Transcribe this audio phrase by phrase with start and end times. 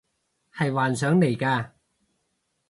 [0.55, 1.69] 係幻想嚟嘅